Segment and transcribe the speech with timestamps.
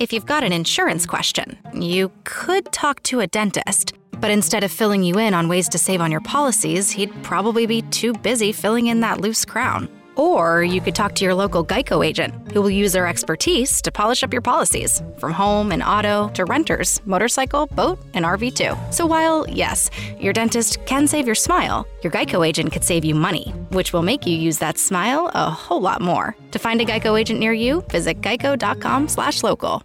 [0.00, 3.92] If you've got an insurance question, you could talk to a dentist.
[4.10, 7.64] But instead of filling you in on ways to save on your policies, he'd probably
[7.64, 9.88] be too busy filling in that loose crown.
[10.16, 13.90] Or you could talk to your local Geico agent, who will use their expertise to
[13.90, 18.76] polish up your policies, from home and auto to renters, motorcycle, boat, and RV too.
[18.90, 19.90] So while, yes,
[20.20, 24.02] your dentist can save your smile, your Geico agent could save you money, which will
[24.02, 26.36] make you use that smile a whole lot more.
[26.50, 29.82] To find a Geico agent near you, visit geico.com/local.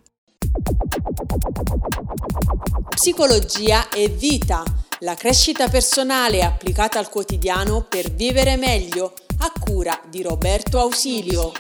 [2.96, 4.64] Psicologia e vita,
[5.00, 11.52] la crescita personale applicata al quotidiano per vivere meglio a cura di Roberto Ausilio.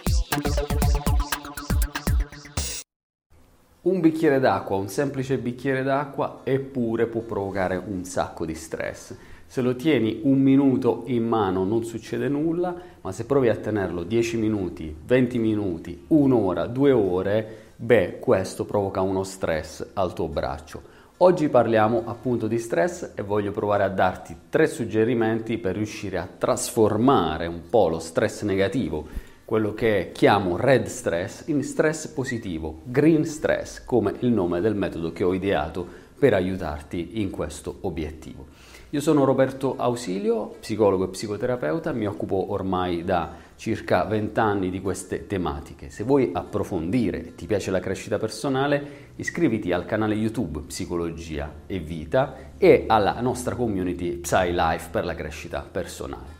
[3.83, 9.15] Un bicchiere d'acqua, un semplice bicchiere d'acqua, eppure può provocare un sacco di stress.
[9.47, 14.03] Se lo tieni un minuto in mano non succede nulla, ma se provi a tenerlo
[14.03, 20.97] 10 minuti, 20 minuti, un'ora, due ore, beh, questo provoca uno stress al tuo braccio.
[21.21, 26.25] Oggi parliamo appunto di stress e voglio provare a darti tre suggerimenti per riuscire a
[26.25, 29.05] trasformare un po' lo stress negativo,
[29.43, 35.11] quello che chiamo red stress, in stress positivo, green stress, come il nome del metodo
[35.11, 35.87] che ho ideato
[36.19, 38.45] per aiutarti in questo obiettivo.
[38.91, 44.81] Io sono Roberto Ausilio, psicologo e psicoterapeuta, mi occupo ormai da circa 20 anni di
[44.81, 45.89] queste tematiche.
[45.89, 51.79] Se vuoi approfondire e ti piace la crescita personale, iscriviti al canale YouTube Psicologia e
[51.79, 56.38] Vita e alla nostra community PsyLife per la crescita personale.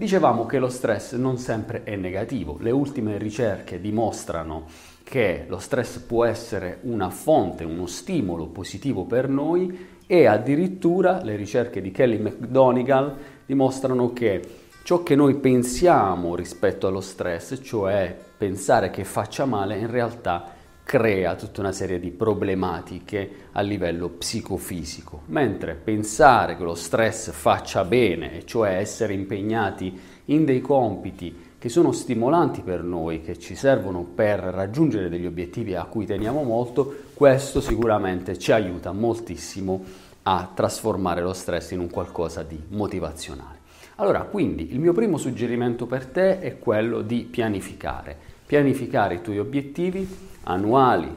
[0.00, 4.64] Dicevamo che lo stress non sempre è negativo, le ultime ricerche dimostrano
[5.02, 11.36] che lo stress può essere una fonte, uno stimolo positivo per noi e addirittura le
[11.36, 14.40] ricerche di Kelly McDonigal dimostrano che
[14.84, 20.54] ciò che noi pensiamo rispetto allo stress, cioè pensare che faccia male, in realtà
[20.90, 27.84] crea tutta una serie di problematiche a livello psicofisico, mentre pensare che lo stress faccia
[27.84, 34.02] bene, cioè essere impegnati in dei compiti che sono stimolanti per noi, che ci servono
[34.02, 39.84] per raggiungere degli obiettivi a cui teniamo molto, questo sicuramente ci aiuta moltissimo
[40.24, 43.58] a trasformare lo stress in un qualcosa di motivazionale.
[43.94, 48.38] Allora, quindi il mio primo suggerimento per te è quello di pianificare.
[48.50, 50.04] Pianificare i tuoi obiettivi
[50.42, 51.08] annuali,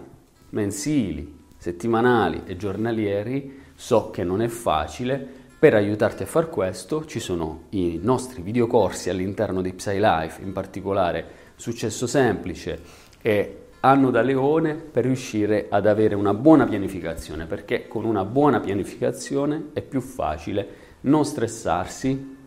[0.50, 3.62] mensili, settimanali e giornalieri.
[3.74, 5.28] So che non è facile.
[5.58, 11.26] Per aiutarti a far questo ci sono i nostri videocorsi all'interno di PsyLife, in particolare
[11.56, 12.80] Successo Semplice
[13.20, 18.60] e Anno da Leone per riuscire ad avere una buona pianificazione, perché con una buona
[18.60, 20.68] pianificazione è più facile
[21.02, 22.42] non stressarsi,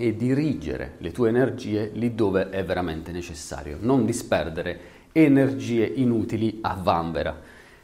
[0.00, 6.78] e dirigere le tue energie lì dove è veramente necessario, non disperdere energie inutili a
[6.80, 7.36] vanvera.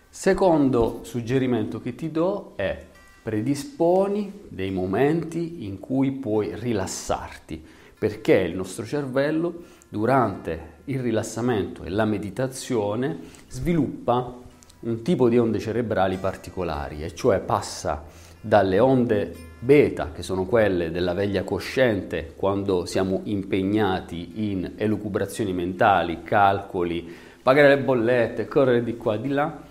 [0.09, 2.81] Secondo suggerimento che ti do è
[3.21, 7.61] predisponi dei momenti in cui puoi rilassarti,
[7.99, 14.43] perché il nostro cervello durante il rilassamento e la meditazione sviluppa
[14.81, 18.05] un tipo di onde cerebrali particolari, e cioè passa
[18.41, 26.23] dalle onde beta, che sono quelle della veglia cosciente, quando siamo impegnati in elucubrazioni mentali,
[26.23, 27.11] calcoli,
[27.43, 29.63] pagare le bollette, correre di qua e di là,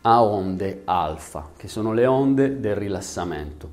[0.00, 3.68] a onde alfa, che sono le onde del rilassamento.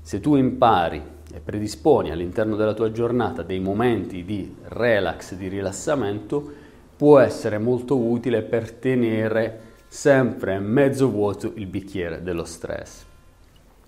[0.00, 1.02] Se tu impari
[1.34, 6.48] e predisponi all'interno della tua giornata dei momenti di relax, di rilassamento,
[6.96, 13.10] può essere molto utile per tenere sempre mezzo vuoto il bicchiere dello stress.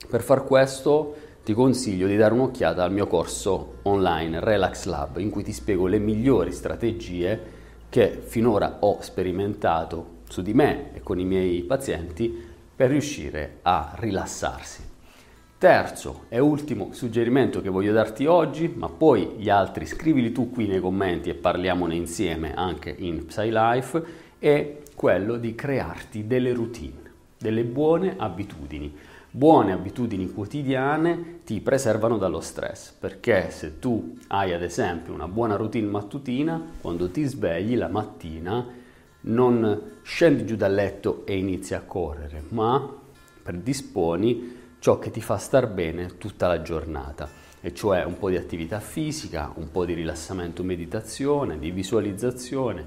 [0.09, 5.31] Per far questo ti consiglio di dare un'occhiata al mio corso online Relax Lab in
[5.31, 11.19] cui ti spiego le migliori strategie che finora ho sperimentato su di me e con
[11.19, 14.83] i miei pazienti per riuscire a rilassarsi.
[15.59, 20.67] Terzo e ultimo suggerimento che voglio darti oggi, ma poi gli altri scrivili tu qui
[20.67, 24.05] nei commenti e parliamone insieme anche in PsyLife,
[24.39, 27.04] è quello di crearti delle routine,
[27.39, 28.95] delle buone abitudini
[29.37, 35.57] buone abitudini quotidiane ti preservano dallo stress, perché se tu hai ad esempio una buona
[35.57, 38.65] routine mattutina, quando ti svegli la mattina
[39.23, 42.97] non scendi giù dal letto e inizi a correre, ma
[43.43, 47.29] predisponi ciò che ti fa star bene tutta la giornata,
[47.61, 52.87] e cioè un po' di attività fisica, un po' di rilassamento, meditazione, di visualizzazione.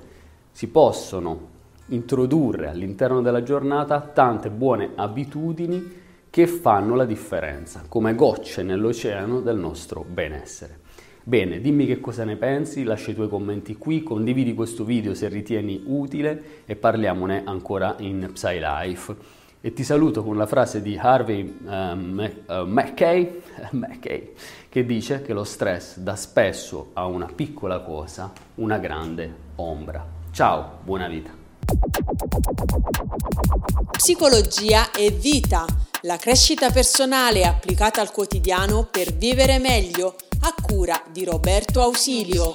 [0.49, 1.55] Si possono
[1.87, 9.57] introdurre all'interno della giornata tante buone abitudini che fanno la differenza, come gocce nell'oceano del
[9.57, 10.85] nostro benessere.
[11.23, 15.27] Bene, dimmi che cosa ne pensi, lascia i tuoi commenti qui, condividi questo video se
[15.27, 19.15] ritieni utile e parliamone ancora in PsyLife.
[19.59, 23.41] E ti saluto con la frase di Harvey uh, McKay,
[23.71, 24.31] McKay
[24.69, 30.05] che dice che lo stress dà spesso a una piccola cosa una grande ombra.
[30.31, 31.36] Ciao, buona vita.
[33.91, 35.65] Psicologia e vita,
[36.01, 42.53] la crescita personale applicata al quotidiano per vivere meglio a cura di Roberto Ausilio.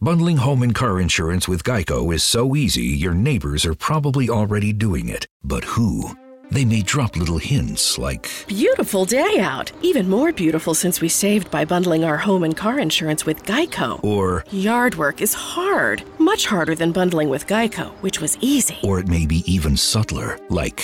[0.00, 4.72] Bundling home and car insurance with Geico is so easy, your neighbors are probably already
[4.72, 5.26] doing it.
[5.42, 6.16] But who?
[6.50, 9.70] They may drop little hints like Beautiful day out.
[9.82, 14.02] Even more beautiful since we saved by bundling our home and car insurance with Geico.
[14.02, 18.78] or Yard work is hard, much harder than bundling with Geico, which was easy.
[18.82, 20.80] or it may be even subtler, like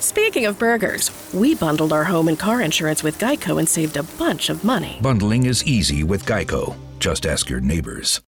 [0.00, 4.02] Speaking of burgers, we bundled our home and car insurance with Geico and saved a
[4.02, 4.98] bunch of money.
[5.00, 6.76] bundling is easy with Geico.
[6.98, 8.20] Just ask your neighbors.